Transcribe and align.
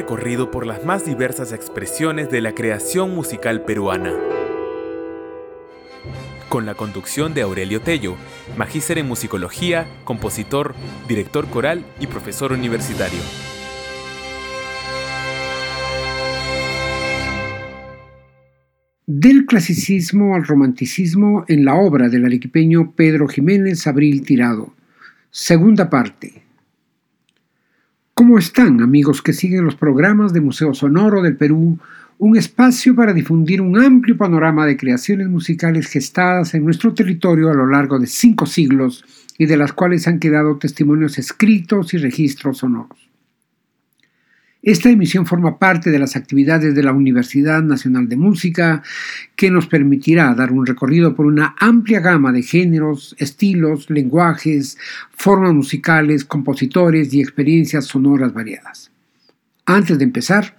Recorrido 0.00 0.50
por 0.50 0.64
las 0.64 0.82
más 0.86 1.04
diversas 1.04 1.52
expresiones 1.52 2.30
de 2.30 2.40
la 2.40 2.54
creación 2.54 3.14
musical 3.14 3.66
peruana. 3.66 4.14
Con 6.48 6.64
la 6.64 6.74
conducción 6.74 7.34
de 7.34 7.42
Aurelio 7.42 7.82
Tello, 7.82 8.16
magíster 8.56 8.96
en 8.96 9.06
musicología, 9.06 9.86
compositor, 10.04 10.74
director 11.06 11.46
coral 11.50 11.84
y 12.00 12.06
profesor 12.06 12.52
universitario. 12.52 13.20
Del 19.04 19.44
clasicismo 19.44 20.34
al 20.34 20.46
romanticismo 20.46 21.44
en 21.46 21.66
la 21.66 21.74
obra 21.74 22.08
del 22.08 22.24
arequipeño 22.24 22.94
Pedro 22.96 23.28
Jiménez 23.28 23.86
Abril 23.86 24.22
Tirado. 24.22 24.72
Segunda 25.30 25.90
parte. 25.90 26.49
¿Cómo 28.20 28.36
están 28.36 28.82
amigos 28.82 29.22
que 29.22 29.32
siguen 29.32 29.64
los 29.64 29.76
programas 29.76 30.34
de 30.34 30.42
Museo 30.42 30.74
Sonoro 30.74 31.22
del 31.22 31.38
Perú? 31.38 31.78
Un 32.18 32.36
espacio 32.36 32.94
para 32.94 33.14
difundir 33.14 33.62
un 33.62 33.82
amplio 33.82 34.18
panorama 34.18 34.66
de 34.66 34.76
creaciones 34.76 35.30
musicales 35.30 35.86
gestadas 35.86 36.52
en 36.52 36.66
nuestro 36.66 36.92
territorio 36.92 37.48
a 37.48 37.54
lo 37.54 37.66
largo 37.66 37.98
de 37.98 38.06
cinco 38.06 38.44
siglos 38.44 39.06
y 39.38 39.46
de 39.46 39.56
las 39.56 39.72
cuales 39.72 40.06
han 40.06 40.18
quedado 40.18 40.58
testimonios 40.58 41.16
escritos 41.16 41.94
y 41.94 41.96
registros 41.96 42.58
sonoros. 42.58 43.09
Esta 44.62 44.90
emisión 44.90 45.24
forma 45.24 45.58
parte 45.58 45.90
de 45.90 45.98
las 45.98 46.16
actividades 46.16 46.74
de 46.74 46.82
la 46.82 46.92
Universidad 46.92 47.62
Nacional 47.62 48.10
de 48.10 48.16
Música 48.16 48.82
que 49.34 49.50
nos 49.50 49.66
permitirá 49.66 50.34
dar 50.34 50.52
un 50.52 50.66
recorrido 50.66 51.14
por 51.14 51.24
una 51.24 51.54
amplia 51.58 52.00
gama 52.00 52.30
de 52.30 52.42
géneros, 52.42 53.16
estilos, 53.18 53.88
lenguajes, 53.88 54.76
formas 55.12 55.54
musicales, 55.54 56.26
compositores 56.26 57.14
y 57.14 57.22
experiencias 57.22 57.86
sonoras 57.86 58.34
variadas. 58.34 58.90
Antes 59.64 59.96
de 59.96 60.04
empezar, 60.04 60.54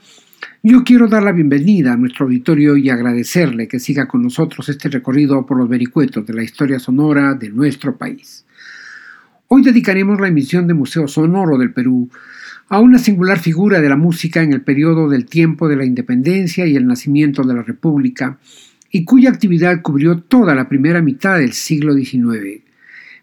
yo 0.64 0.84
quiero 0.84 1.08
dar 1.08 1.22
la 1.22 1.32
bienvenida 1.32 1.94
a 1.94 1.98
nuestro 1.98 2.26
auditorio 2.26 2.78
y 2.78 2.90
agradecerle 2.90 3.68
que 3.68 3.80
siga 3.80 4.08
con 4.08 4.24
nosotros 4.24 4.68
este 4.70 4.90
recorrido 4.90 5.46
por 5.46 5.58
los 5.58 5.70
vericuetos 5.70 6.26
de 6.26 6.34
la 6.34 6.44
historia 6.44 6.80
sonora 6.80 7.36
de 7.36 7.50
nuestro 7.50 7.96
país. 7.96 8.46
Hoy 9.48 9.62
dedicaremos 9.62 10.20
la 10.20 10.30
emisión 10.30 10.66
de 10.66 10.74
Museo 10.74 11.08
Sonoro 11.08 11.60
del 11.60 11.72
Perú 11.72 12.10
a 12.72 12.80
una 12.80 13.00
singular 13.00 13.38
figura 13.38 13.82
de 13.82 13.90
la 13.90 13.98
música 13.98 14.42
en 14.42 14.54
el 14.54 14.62
periodo 14.62 15.10
del 15.10 15.26
tiempo 15.26 15.68
de 15.68 15.76
la 15.76 15.84
independencia 15.84 16.66
y 16.66 16.78
el 16.78 16.88
nacimiento 16.88 17.44
de 17.44 17.54
la 17.54 17.64
República, 17.64 18.40
y 18.90 19.04
cuya 19.04 19.30
actividad 19.30 19.82
cubrió 19.82 20.20
toda 20.20 20.56
la 20.56 20.70
primera 20.70 21.02
mitad 21.02 21.38
del 21.38 21.52
siglo 21.52 21.94
XIX. 21.94 22.62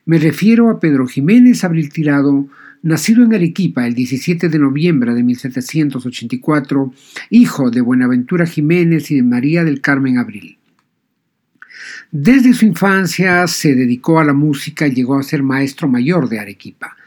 Me 0.04 0.18
refiero 0.18 0.68
a 0.68 0.78
Pedro 0.78 1.06
Jiménez 1.06 1.64
Abril 1.64 1.88
Tirado, 1.90 2.46
nacido 2.82 3.24
en 3.24 3.32
Arequipa 3.32 3.86
el 3.86 3.94
17 3.94 4.50
de 4.50 4.58
noviembre 4.58 5.14
de 5.14 5.22
1784, 5.22 6.92
hijo 7.30 7.70
de 7.70 7.80
Buenaventura 7.80 8.44
Jiménez 8.44 9.10
y 9.10 9.16
de 9.16 9.22
María 9.22 9.64
del 9.64 9.80
Carmen 9.80 10.18
Abril. 10.18 10.58
Desde 12.12 12.52
su 12.52 12.66
infancia 12.66 13.46
se 13.46 13.74
dedicó 13.74 14.20
a 14.20 14.24
la 14.24 14.34
música 14.34 14.86
y 14.86 14.92
llegó 14.92 15.18
a 15.18 15.22
ser 15.22 15.42
maestro 15.42 15.88
mayor 15.88 16.28
de 16.28 16.38
Arequipa. 16.38 16.97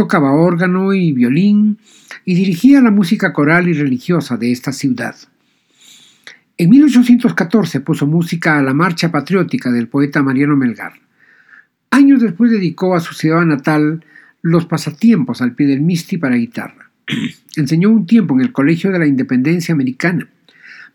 Tocaba 0.00 0.32
órgano 0.32 0.94
y 0.94 1.12
violín 1.12 1.76
y 2.24 2.34
dirigía 2.34 2.80
la 2.80 2.90
música 2.90 3.34
coral 3.34 3.68
y 3.68 3.74
religiosa 3.74 4.38
de 4.38 4.50
esta 4.50 4.72
ciudad. 4.72 5.14
En 6.56 6.70
1814 6.70 7.80
puso 7.80 8.06
música 8.06 8.58
a 8.58 8.62
la 8.62 8.72
marcha 8.72 9.12
patriótica 9.12 9.70
del 9.70 9.88
poeta 9.88 10.22
Mariano 10.22 10.56
Melgar. 10.56 10.94
Años 11.90 12.22
después 12.22 12.50
dedicó 12.50 12.94
a 12.94 13.00
su 13.00 13.12
ciudad 13.12 13.44
natal 13.44 14.02
los 14.40 14.64
pasatiempos 14.64 15.42
al 15.42 15.54
pie 15.54 15.66
del 15.66 15.82
misti 15.82 16.16
para 16.16 16.36
guitarra. 16.36 16.90
Enseñó 17.56 17.90
un 17.90 18.06
tiempo 18.06 18.32
en 18.34 18.40
el 18.40 18.52
Colegio 18.52 18.90
de 18.90 19.00
la 19.00 19.06
Independencia 19.06 19.74
Americana. 19.74 20.26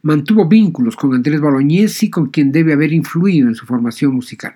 Mantuvo 0.02 0.48
vínculos 0.48 0.96
con 0.96 1.14
Andrés 1.14 1.40
Bolognesi, 1.40 2.10
con 2.10 2.32
quien 2.32 2.52
debe 2.52 2.74
haber 2.74 2.92
influido 2.92 3.50
en 3.50 3.54
su 3.54 3.68
formación 3.68 4.16
musical. 4.16 4.56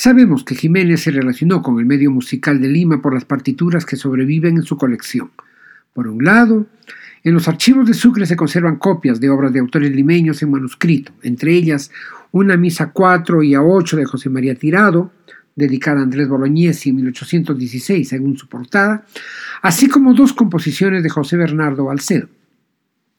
Sabemos 0.00 0.44
que 0.44 0.54
Jiménez 0.54 1.00
se 1.02 1.10
relacionó 1.10 1.60
con 1.60 1.80
el 1.80 1.84
medio 1.84 2.12
musical 2.12 2.60
de 2.60 2.68
Lima 2.68 3.02
por 3.02 3.14
las 3.14 3.24
partituras 3.24 3.84
que 3.84 3.96
sobreviven 3.96 4.54
en 4.54 4.62
su 4.62 4.76
colección. 4.76 5.32
Por 5.92 6.06
un 6.06 6.22
lado, 6.22 6.68
en 7.24 7.34
los 7.34 7.48
archivos 7.48 7.84
de 7.84 7.94
Sucre 7.94 8.24
se 8.24 8.36
conservan 8.36 8.76
copias 8.76 9.18
de 9.18 9.28
obras 9.28 9.52
de 9.52 9.58
autores 9.58 9.90
limeños 9.90 10.40
en 10.40 10.52
manuscrito, 10.52 11.10
entre 11.24 11.52
ellas 11.52 11.90
una 12.30 12.56
misa 12.56 12.92
4 12.92 13.42
y 13.42 13.56
a 13.56 13.62
8 13.62 13.96
de 13.96 14.04
José 14.04 14.30
María 14.30 14.54
Tirado, 14.54 15.10
dedicada 15.56 15.98
a 15.98 16.04
Andrés 16.04 16.28
Bolognesi 16.28 16.90
en 16.90 16.94
1816 16.94 18.08
según 18.08 18.38
su 18.38 18.48
portada, 18.48 19.04
así 19.62 19.88
como 19.88 20.14
dos 20.14 20.32
composiciones 20.32 21.02
de 21.02 21.10
José 21.10 21.36
Bernardo 21.36 21.86
Balcedo, 21.86 22.28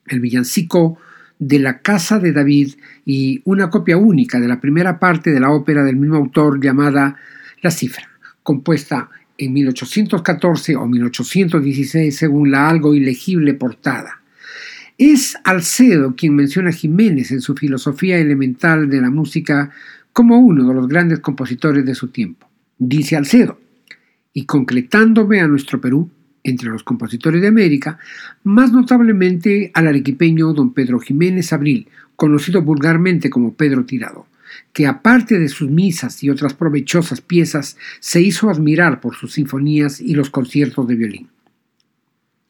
el 0.06 0.20
villancico 0.20 0.96
de 1.40 1.58
la 1.58 1.80
Casa 1.80 2.18
de 2.20 2.32
David 2.32 2.74
y 3.04 3.40
una 3.44 3.70
copia 3.70 3.96
única 3.96 4.38
de 4.38 4.46
la 4.46 4.60
primera 4.60 5.00
parte 5.00 5.32
de 5.32 5.40
la 5.40 5.50
ópera 5.50 5.82
del 5.82 5.96
mismo 5.96 6.16
autor 6.16 6.62
llamada 6.62 7.16
La 7.62 7.70
Cifra, 7.70 8.08
compuesta 8.42 9.08
en 9.38 9.54
1814 9.54 10.76
o 10.76 10.86
1816 10.86 12.14
según 12.14 12.50
la 12.50 12.68
algo 12.68 12.94
ilegible 12.94 13.54
portada. 13.54 14.20
Es 14.98 15.38
Alcedo 15.44 16.14
quien 16.14 16.36
menciona 16.36 16.68
a 16.68 16.74
Jiménez 16.74 17.32
en 17.32 17.40
su 17.40 17.56
filosofía 17.56 18.18
elemental 18.18 18.90
de 18.90 19.00
la 19.00 19.08
música 19.08 19.70
como 20.12 20.38
uno 20.38 20.68
de 20.68 20.74
los 20.74 20.88
grandes 20.88 21.20
compositores 21.20 21.86
de 21.86 21.94
su 21.94 22.08
tiempo. 22.08 22.50
Dice 22.78 23.16
Alcedo, 23.16 23.58
y 24.34 24.44
concretándome 24.44 25.40
a 25.40 25.48
nuestro 25.48 25.80
Perú, 25.80 26.10
entre 26.44 26.68
los 26.68 26.82
compositores 26.82 27.40
de 27.40 27.48
América, 27.48 27.98
más 28.44 28.72
notablemente 28.72 29.70
al 29.74 29.86
arequipeño 29.86 30.52
don 30.52 30.72
Pedro 30.72 30.98
Jiménez 31.00 31.52
Abril, 31.52 31.88
conocido 32.16 32.62
vulgarmente 32.62 33.30
como 33.30 33.54
Pedro 33.54 33.84
Tirado, 33.84 34.26
que 34.72 34.86
aparte 34.86 35.38
de 35.38 35.48
sus 35.48 35.70
misas 35.70 36.22
y 36.22 36.30
otras 36.30 36.54
provechosas 36.54 37.20
piezas, 37.20 37.76
se 38.00 38.20
hizo 38.20 38.50
admirar 38.50 39.00
por 39.00 39.14
sus 39.14 39.32
sinfonías 39.34 40.00
y 40.00 40.14
los 40.14 40.30
conciertos 40.30 40.86
de 40.86 40.96
violín. 40.96 41.28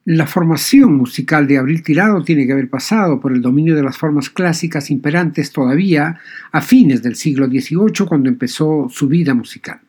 La 0.07 0.27
formación 0.27 0.97
musical 0.97 1.47
de 1.47 1.59
Abril 1.59 1.83
Tirado 1.83 2.25
tiene 2.25 2.47
que 2.47 2.53
haber 2.53 2.71
pasado 2.71 3.21
por 3.21 3.33
el 3.33 3.43
dominio 3.43 3.77
de 3.77 3.83
las 3.83 3.99
formas 3.99 4.31
clásicas 4.31 4.91
imperantes 4.91 5.53
todavía 5.53 6.19
a 6.51 6.63
fines 6.63 7.03
del 7.03 7.17
siglo 7.17 7.47
XVIII 7.47 8.07
cuando 8.09 8.29
empezó 8.29 8.89
su 8.91 9.09
vida 9.09 9.35
musical. 9.35 9.81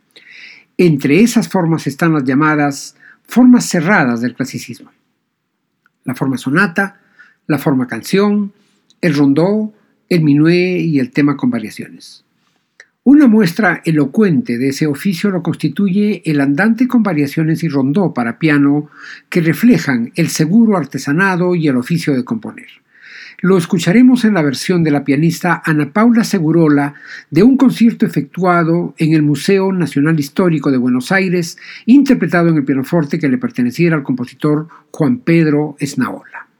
Entre 0.78 1.22
esas 1.22 1.48
formas 1.48 1.88
están 1.88 2.14
las 2.14 2.24
llamadas 2.24 2.96
formas 3.31 3.66
cerradas 3.66 4.19
del 4.19 4.36
clasicismo. 4.36 4.92
La 6.03 6.14
forma 6.16 6.38
sonata, 6.38 7.00
la 7.47 7.58
forma 7.58 7.88
canción, 7.88 8.52
el 9.00 9.16
rondó, 9.16 9.74
el 10.09 10.22
minué 10.22 10.80
y 10.80 11.00
el 11.00 11.12
tema 11.12 11.38
con 11.38 11.50
variaciones. 11.50 12.26
Una 13.06 13.28
muestra 13.28 13.82
elocuente 13.85 14.58
de 14.58 14.67
ese 14.67 14.85
oficio 14.85 15.29
lo 15.29 15.41
constituye 15.41 16.22
el 16.26 16.41
andante 16.41 16.90
con 16.90 17.03
variaciones 17.03 17.64
y 17.64 17.70
rondó 17.70 18.14
para 18.14 18.38
piano 18.38 18.90
que 19.29 19.40
reflejan 19.40 20.11
el 20.16 20.28
seguro 20.28 20.76
artesanado 20.76 21.56
y 21.56 21.70
el 21.70 21.78
oficio 21.78 22.14
de 22.14 22.26
componer. 22.26 22.67
Lo 23.40 23.58
escucharemos 23.58 24.26
en 24.26 24.34
la 24.34 24.42
versión 24.42 24.84
de 24.84 24.92
la 24.92 25.04
pianista 25.04 25.62
Ana 25.66 25.92
Paula 25.92 26.24
Segurola 26.24 26.94
de 27.30 27.44
un 27.44 27.58
concierto 27.58 28.06
efectuado 28.06 28.94
en 28.98 29.14
el 29.14 29.22
Museo 29.22 29.72
Nacional 29.72 30.20
Histórico 30.20 30.72
de 30.72 30.78
Buenos 30.78 31.12
Aires, 31.12 31.58
interpretado 31.86 32.50
en 32.50 32.58
el 32.58 32.66
pianoforte 32.66 33.20
que 33.20 33.30
le 33.30 33.38
perteneciera 33.38 33.96
al 33.96 34.04
compositor 34.04 34.68
Juan 34.92 35.20
Pedro 35.20 35.76
Esnaola. 35.80 36.51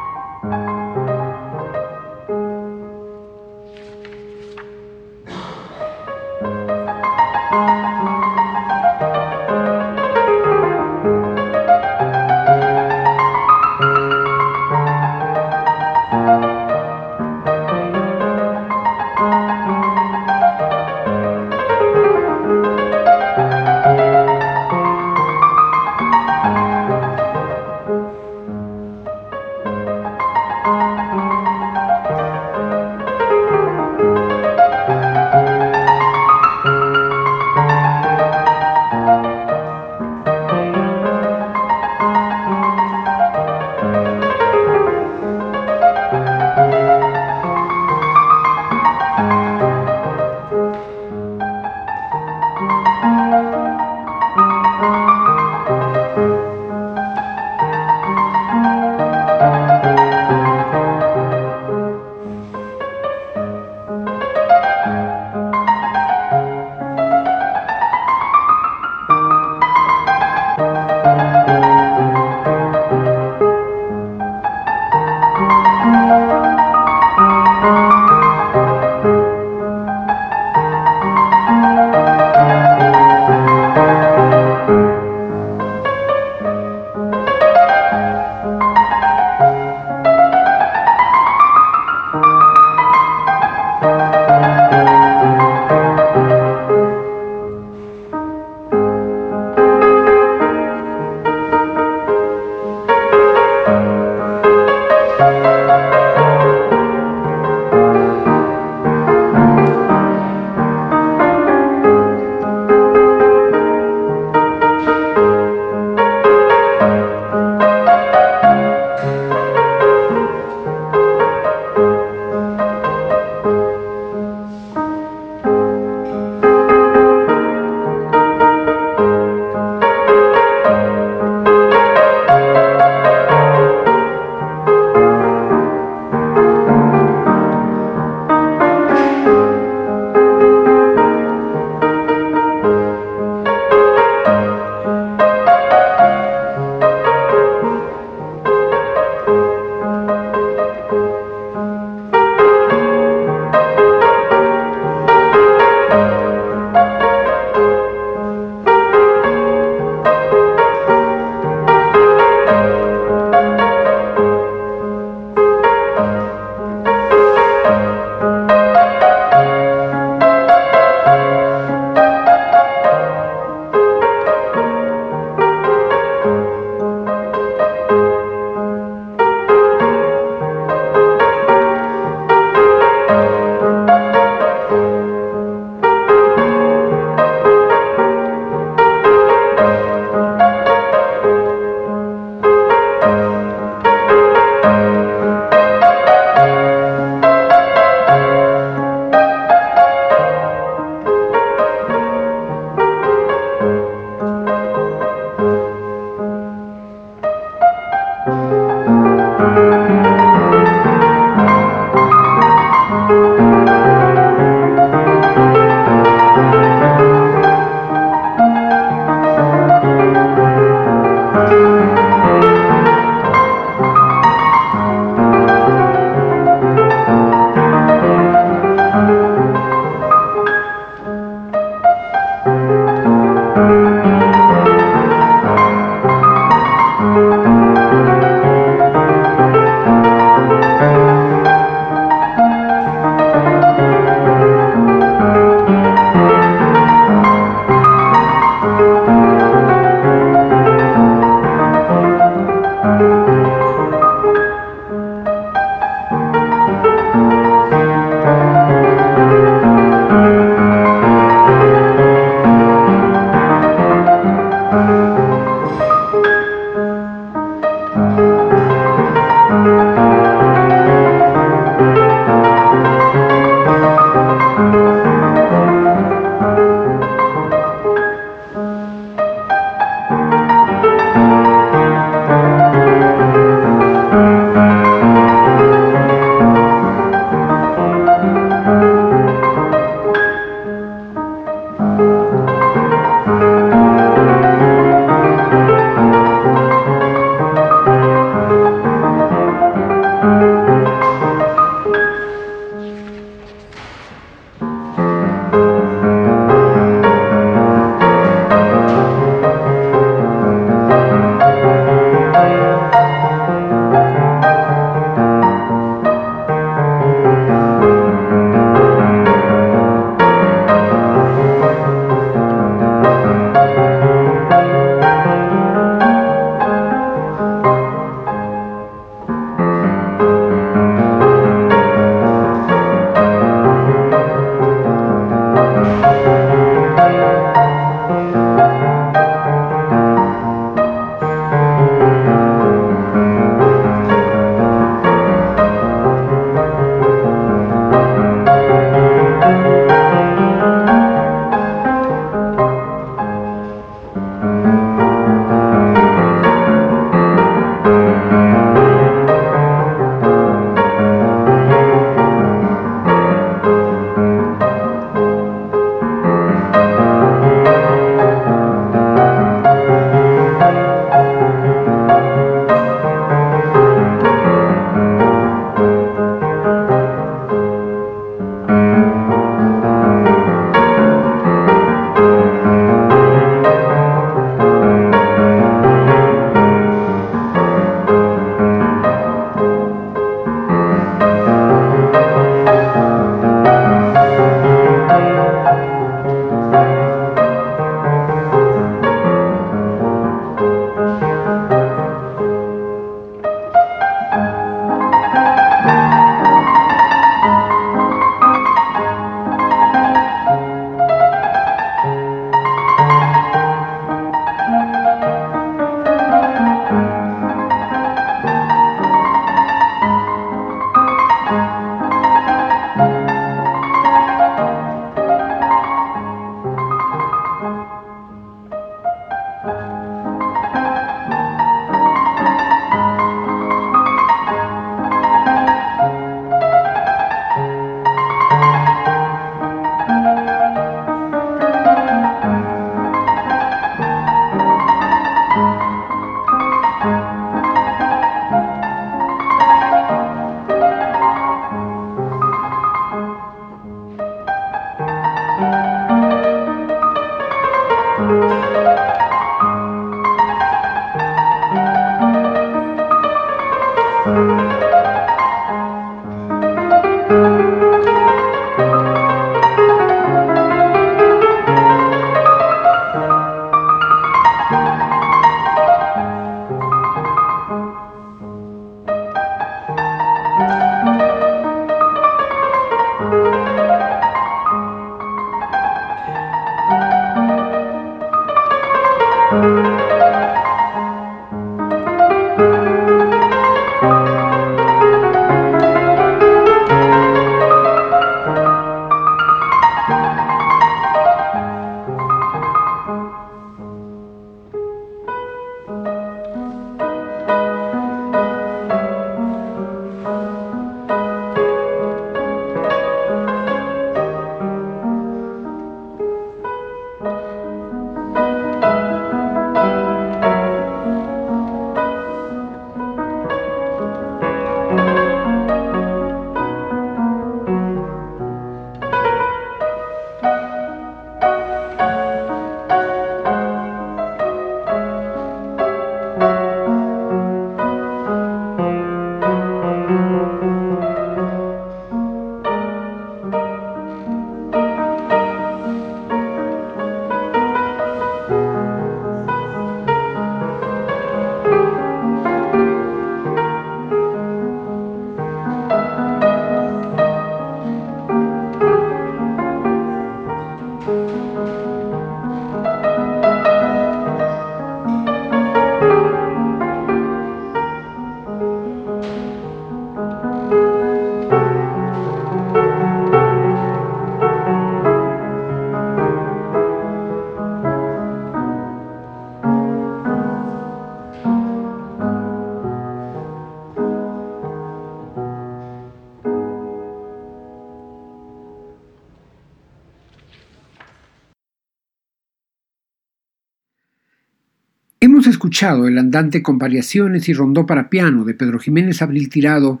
Hemos 595.44 595.56
escuchado 595.56 596.08
el 596.08 596.16
andante 596.16 596.62
con 596.62 596.78
variaciones 596.78 597.50
y 597.50 597.52
rondó 597.52 597.84
para 597.84 598.08
piano 598.08 598.46
de 598.46 598.54
Pedro 598.54 598.78
Jiménez 598.78 599.20
Abril 599.20 599.50
Tirado 599.50 600.00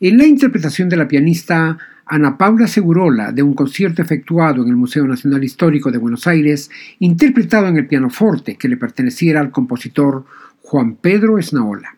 en 0.00 0.16
la 0.16 0.24
interpretación 0.24 0.88
de 0.88 0.96
la 0.96 1.06
pianista 1.06 1.76
Ana 2.06 2.38
Paula 2.38 2.66
Segurola 2.66 3.30
de 3.30 3.42
un 3.42 3.52
concierto 3.52 4.00
efectuado 4.00 4.62
en 4.62 4.70
el 4.70 4.76
Museo 4.76 5.06
Nacional 5.06 5.44
Histórico 5.44 5.90
de 5.90 5.98
Buenos 5.98 6.26
Aires, 6.26 6.70
interpretado 7.00 7.68
en 7.68 7.76
el 7.76 7.86
pianoforte 7.86 8.56
que 8.56 8.66
le 8.66 8.78
perteneciera 8.78 9.40
al 9.40 9.50
compositor 9.50 10.24
Juan 10.62 10.94
Pedro 10.94 11.38
Esnaola. 11.38 11.97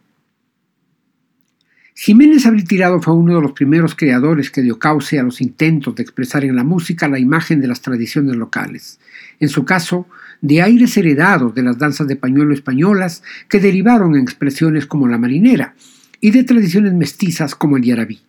Jiménez 1.95 2.47
Abril 2.47 2.67
Tirado 2.67 3.03
fue 3.03 3.15
uno 3.15 3.37
de 3.37 3.43
los 3.43 3.53
primeros 3.53 3.95
creadores 3.95 4.51
que 4.51 4.63
dio 4.63 4.79
cauce 4.79 5.19
a 5.19 5.23
los 5.23 5.41
intentos 5.41 5.95
de 5.95 6.03
expresar 6.03 6.45
en 6.45 6.57
la 6.57 6.65
música 6.65 7.09
la 7.09 7.19
imagen 7.19 7.61
de 7.61 7.69
las 7.69 7.83
tradiciones 7.83 8.37
locales. 8.37 9.01
En 9.39 9.49
su 9.49 9.65
caso, 9.65 10.07
de 10.41 10.63
aires 10.63 10.97
heredados 10.97 11.55
de 11.55 11.63
las 11.63 11.79
danzas 11.79 12.07
de 12.09 12.17
pañuelo 12.17 12.55
españolas 12.55 13.23
que 13.49 13.61
derivaron 13.61 14.15
en 14.15 14.23
expresiones 14.23 14.87
como 14.87 15.09
la 15.09 15.19
marinera 15.19 15.75
y 16.21 16.31
de 16.31 16.45
tradiciones 16.45 16.95
mestizas 16.95 17.55
como 17.55 17.77
el 17.77 17.83
yarabí. 17.83 18.21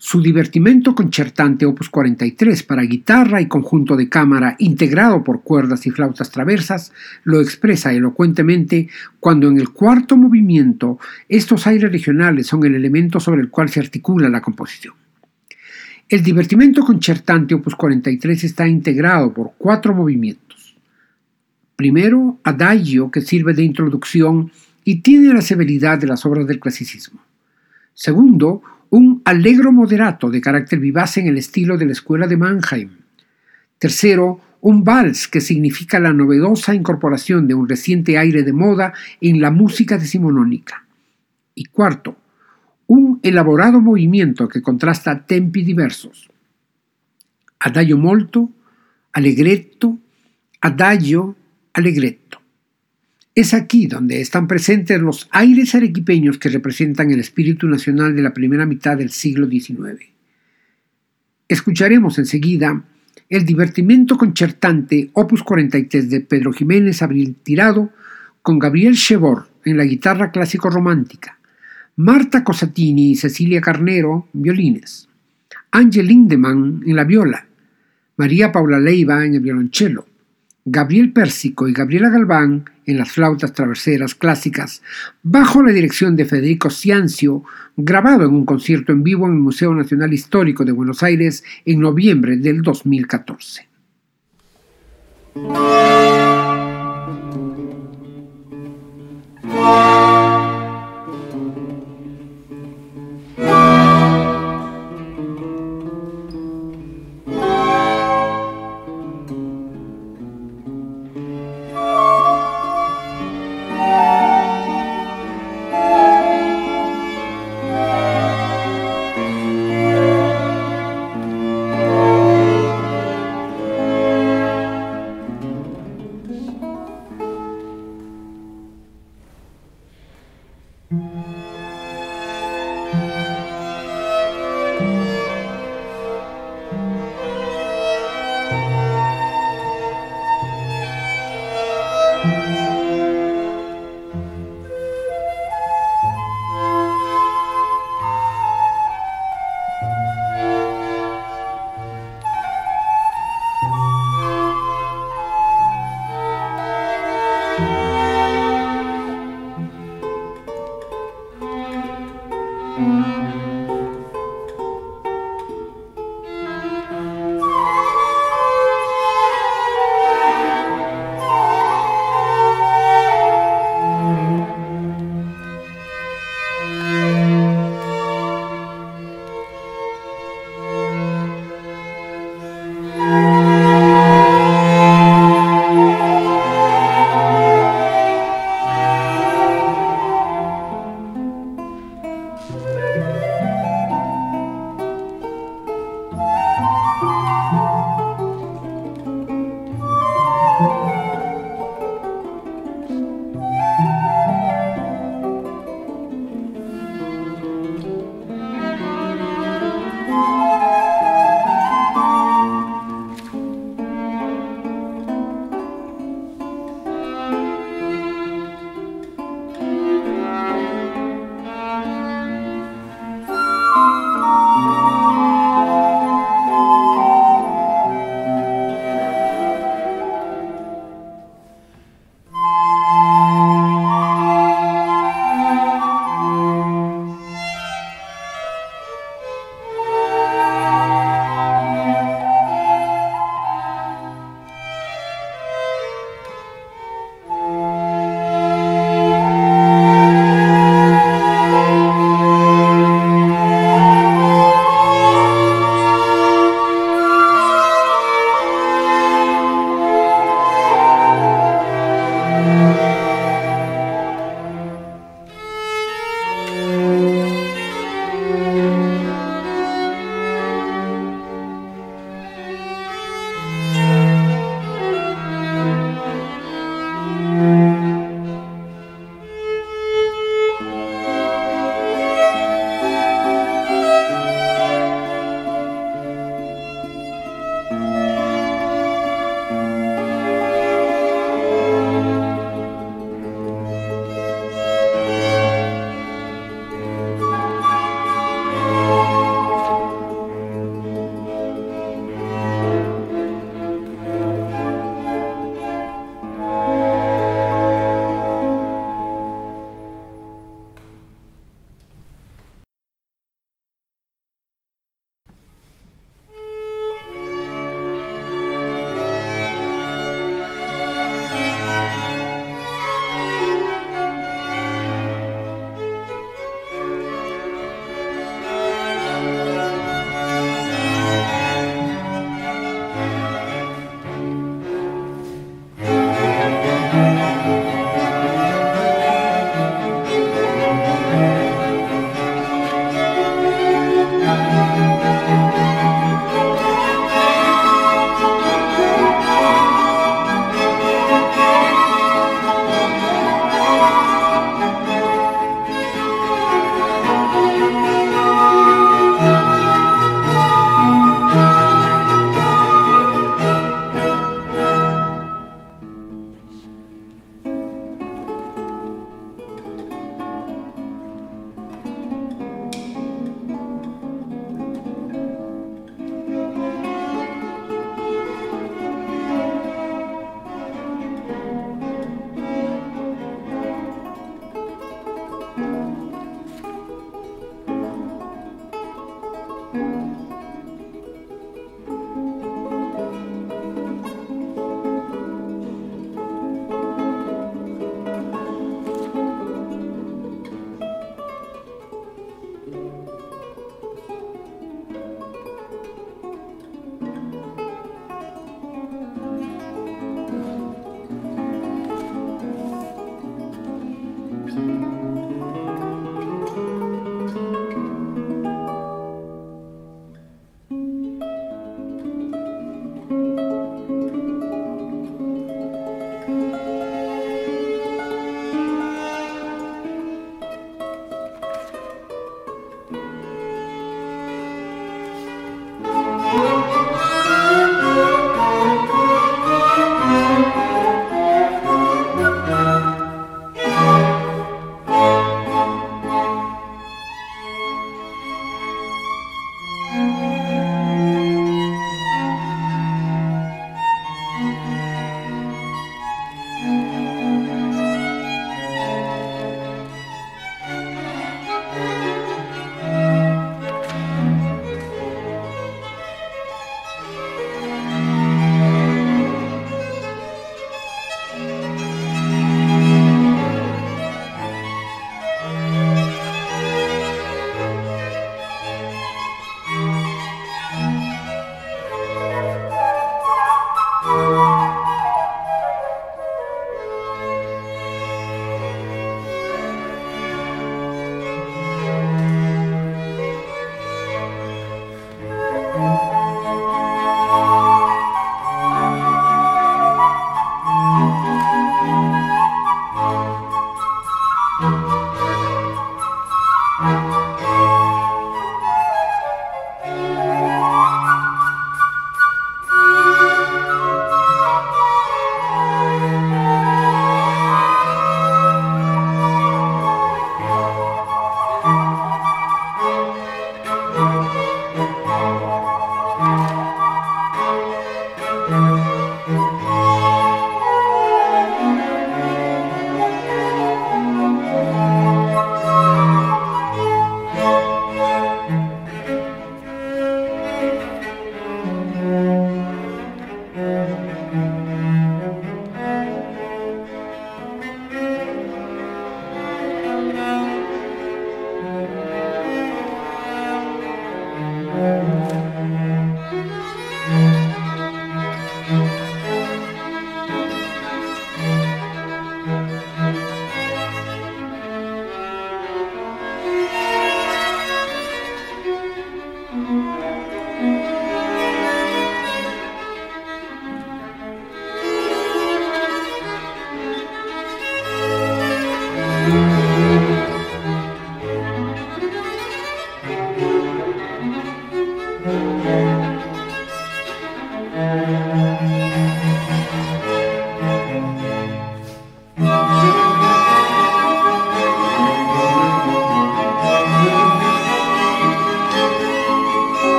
Su 0.00 0.22
divertimento 0.22 0.94
concertante 0.94 1.66
opus 1.66 1.90
43 1.90 2.62
para 2.62 2.82
guitarra 2.82 3.40
y 3.40 3.48
conjunto 3.48 3.96
de 3.96 4.08
cámara 4.08 4.54
integrado 4.58 5.24
por 5.24 5.42
cuerdas 5.42 5.86
y 5.86 5.90
flautas 5.90 6.30
traversas 6.30 6.92
lo 7.24 7.40
expresa 7.40 7.92
elocuentemente 7.92 8.88
cuando 9.18 9.48
en 9.48 9.58
el 9.58 9.70
cuarto 9.70 10.16
movimiento 10.16 10.98
estos 11.28 11.66
aires 11.66 11.90
regionales 11.90 12.46
son 12.46 12.64
el 12.64 12.76
elemento 12.76 13.18
sobre 13.18 13.40
el 13.42 13.50
cual 13.50 13.68
se 13.68 13.80
articula 13.80 14.28
la 14.28 14.40
composición. 14.40 14.94
El 16.08 16.22
divertimento 16.22 16.82
concertante 16.82 17.54
opus 17.54 17.74
43 17.74 18.44
está 18.44 18.66
integrado 18.66 19.34
por 19.34 19.52
cuatro 19.58 19.94
movimientos 19.94 20.48
Primero, 21.78 22.40
adagio, 22.42 23.08
que 23.08 23.20
sirve 23.20 23.54
de 23.54 23.62
introducción 23.62 24.50
y 24.82 24.96
tiene 24.96 25.32
la 25.32 25.42
severidad 25.42 25.96
de 25.96 26.08
las 26.08 26.26
obras 26.26 26.44
del 26.48 26.58
clasicismo. 26.58 27.20
Segundo, 27.94 28.62
un 28.90 29.22
allegro 29.24 29.72
moderato 29.72 30.30
de 30.30 30.40
carácter 30.40 30.78
vivaz 30.78 31.16
en 31.18 31.26
el 31.26 31.38
estilo 31.38 31.76
de 31.76 31.86
la 31.86 31.92
escuela 31.92 32.26
de 32.26 32.36
Mannheim. 32.36 32.90
Tercero, 33.78 34.40
un 34.60 34.84
vals 34.84 35.28
que 35.28 35.40
significa 35.40 36.00
la 36.00 36.12
novedosa 36.12 36.74
incorporación 36.74 37.46
de 37.46 37.54
un 37.54 37.68
reciente 37.68 38.18
aire 38.18 38.42
de 38.42 38.52
moda 38.52 38.92
en 39.20 39.40
la 39.40 39.50
música 39.50 39.98
decimonónica. 39.98 40.84
Y 41.54 41.64
cuarto, 41.64 42.16
un 42.86 43.20
elaborado 43.22 43.80
movimiento 43.80 44.48
que 44.48 44.62
contrasta 44.62 45.26
tempi 45.26 45.62
diversos. 45.62 46.30
Adagio 47.60 47.98
molto, 47.98 48.50
allegretto, 49.12 49.98
adagio, 50.60 51.36
Alegretto. 51.78 52.27
Es 53.38 53.54
aquí 53.54 53.86
donde 53.86 54.20
están 54.20 54.48
presentes 54.48 55.00
los 55.00 55.28
aires 55.30 55.72
arequipeños 55.76 56.38
que 56.38 56.48
representan 56.48 57.12
el 57.12 57.20
espíritu 57.20 57.68
nacional 57.68 58.16
de 58.16 58.22
la 58.22 58.34
primera 58.34 58.66
mitad 58.66 58.96
del 58.96 59.10
siglo 59.10 59.48
XIX. 59.48 60.06
Escucharemos 61.46 62.18
enseguida 62.18 62.82
el 63.28 63.46
divertimento 63.46 64.18
concertante 64.18 65.10
Opus 65.12 65.44
43 65.44 66.10
de 66.10 66.20
Pedro 66.22 66.52
Jiménez 66.52 67.00
Abril 67.00 67.36
Tirado 67.40 67.92
con 68.42 68.58
Gabriel 68.58 68.96
Chevor 68.96 69.48
en 69.64 69.76
la 69.76 69.84
guitarra 69.84 70.32
clásico 70.32 70.68
romántica, 70.68 71.38
Marta 71.94 72.42
Cosatini 72.42 73.12
y 73.12 73.14
Cecilia 73.14 73.60
Carnero, 73.60 74.26
violines, 74.32 75.08
Ángel 75.70 76.08
Lindemann 76.08 76.82
en 76.84 76.96
la 76.96 77.04
viola, 77.04 77.46
María 78.16 78.50
Paula 78.50 78.80
Leiva 78.80 79.24
en 79.24 79.34
el 79.34 79.40
violonchelo, 79.40 80.08
Gabriel 80.64 81.12
Pérsico 81.12 81.68
y 81.68 81.72
Gabriela 81.72 82.10
Galván 82.10 82.64
en 82.88 82.96
las 82.96 83.12
flautas 83.12 83.52
traverseras 83.52 84.14
clásicas, 84.14 84.82
bajo 85.22 85.62
la 85.62 85.72
dirección 85.72 86.16
de 86.16 86.24
Federico 86.24 86.70
Ciancio, 86.70 87.44
grabado 87.76 88.24
en 88.24 88.34
un 88.34 88.46
concierto 88.46 88.92
en 88.92 89.02
vivo 89.02 89.26
en 89.26 89.34
el 89.34 89.38
Museo 89.38 89.74
Nacional 89.74 90.12
Histórico 90.12 90.64
de 90.64 90.72
Buenos 90.72 91.02
Aires 91.02 91.44
en 91.66 91.80
noviembre 91.80 92.38
del 92.38 92.62
2014. 92.62 93.68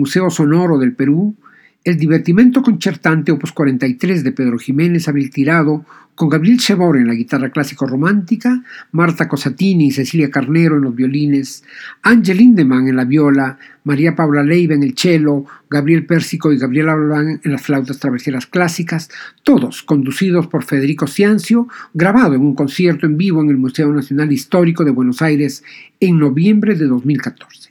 Museo 0.00 0.30
Sonoro 0.30 0.78
del 0.78 0.94
Perú 0.94 1.36
el 1.82 1.96
divertimento 1.96 2.62
concertante 2.62 3.32
Opus 3.32 3.52
43 3.52 4.22
de 4.22 4.32
Pedro 4.32 4.58
Jiménez 4.58 5.08
Abril 5.08 5.30
Tirado, 5.30 5.86
con 6.14 6.28
Gabriel 6.28 6.58
Chebor 6.58 6.98
en 6.98 7.06
la 7.06 7.14
guitarra 7.14 7.48
clásico 7.48 7.86
romántica, 7.86 8.62
Marta 8.92 9.26
Cosatini 9.26 9.86
y 9.86 9.90
Cecilia 9.90 10.30
Carnero 10.30 10.76
en 10.76 10.82
los 10.82 10.94
violines, 10.94 11.64
Ángel 12.02 12.36
Lindemann 12.36 12.86
en 12.86 12.96
la 12.96 13.06
viola, 13.06 13.58
María 13.84 14.14
Paula 14.14 14.42
Leiva 14.42 14.74
en 14.74 14.82
el 14.82 14.94
cello, 14.94 15.46
Gabriel 15.70 16.04
Pérsico 16.04 16.52
y 16.52 16.58
Gabriela 16.58 16.92
Albán 16.92 17.40
en 17.42 17.52
las 17.52 17.62
flautas 17.62 17.98
traverseras 17.98 18.46
clásicas, 18.46 19.08
todos 19.42 19.82
conducidos 19.82 20.48
por 20.48 20.64
Federico 20.64 21.06
Ciancio, 21.06 21.66
grabado 21.94 22.34
en 22.34 22.42
un 22.42 22.54
concierto 22.54 23.06
en 23.06 23.16
vivo 23.16 23.40
en 23.40 23.48
el 23.48 23.56
Museo 23.56 23.90
Nacional 23.90 24.30
Histórico 24.30 24.84
de 24.84 24.90
Buenos 24.90 25.22
Aires 25.22 25.64
en 25.98 26.18
noviembre 26.18 26.74
de 26.74 26.84
2014. 26.84 27.70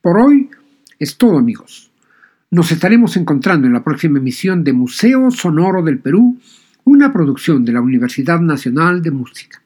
Por 0.00 0.18
hoy 0.18 0.48
es 0.98 1.16
todo 1.16 1.38
amigos. 1.38 1.90
Nos 2.50 2.72
estaremos 2.72 3.16
encontrando 3.16 3.66
en 3.66 3.72
la 3.72 3.84
próxima 3.84 4.18
emisión 4.18 4.64
de 4.64 4.72
Museo 4.72 5.30
Sonoro 5.30 5.82
del 5.82 5.98
Perú, 5.98 6.38
una 6.84 7.12
producción 7.12 7.64
de 7.64 7.72
la 7.72 7.80
Universidad 7.80 8.40
Nacional 8.40 9.02
de 9.02 9.10
Música. 9.10 9.62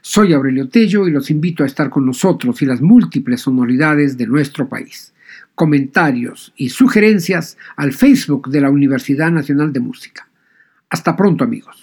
Soy 0.00 0.32
Aurelio 0.32 0.68
Tello 0.68 1.08
y 1.08 1.10
los 1.10 1.30
invito 1.30 1.62
a 1.62 1.66
estar 1.66 1.90
con 1.90 2.06
nosotros 2.06 2.62
y 2.62 2.66
las 2.66 2.80
múltiples 2.80 3.42
sonoridades 3.42 4.16
de 4.16 4.26
nuestro 4.26 4.68
país. 4.68 5.12
Comentarios 5.54 6.52
y 6.56 6.70
sugerencias 6.70 7.58
al 7.76 7.92
Facebook 7.92 8.48
de 8.48 8.60
la 8.60 8.70
Universidad 8.70 9.30
Nacional 9.30 9.72
de 9.72 9.80
Música. 9.80 10.28
Hasta 10.88 11.16
pronto 11.16 11.44
amigos. 11.44 11.79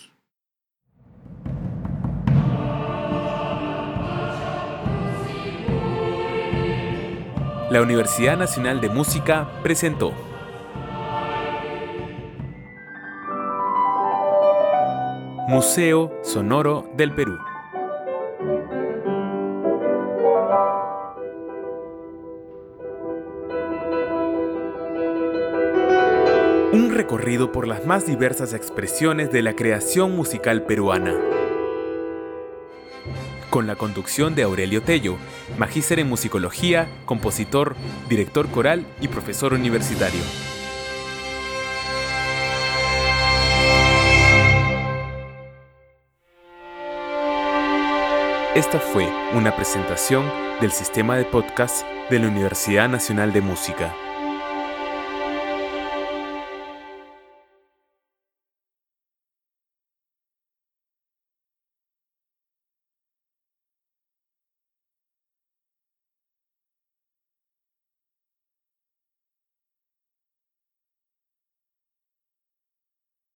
La 7.70 7.82
Universidad 7.82 8.38
Nacional 8.38 8.80
de 8.80 8.88
Música 8.88 9.50
presentó 9.62 10.14
Museo 15.50 16.14
Sonoro 16.24 16.90
del 16.96 17.14
Perú. 17.14 17.38
Un 26.72 26.92
recorrido 26.94 27.52
por 27.52 27.68
las 27.68 27.86
más 27.86 28.06
diversas 28.06 28.54
expresiones 28.54 29.32
de 29.32 29.42
la 29.42 29.56
creación 29.56 30.16
musical 30.16 30.64
peruana 30.64 31.16
con 33.50 33.68
la 33.68 33.76
conducción 33.76 34.36
de 34.36 34.44
Aurelio 34.44 34.82
Tello, 34.82 35.18
magíster 35.58 36.00
en 36.00 36.10
musicología, 36.10 36.88
compositor, 37.06 37.76
director 38.10 38.48
coral 38.50 38.86
y 39.02 39.08
profesor 39.08 39.54
universitario. 39.54 40.22
Esta 48.56 48.80
fue 48.80 49.08
una 49.36 49.56
presentación 49.56 50.26
del 50.60 50.72
sistema 50.72 51.16
de 51.16 51.26
podcast 51.26 51.86
de 52.10 52.18
la 52.18 52.28
Universidad 52.28 52.90
Nacional 52.90 53.32
de 53.32 53.42
Música. 53.42 53.94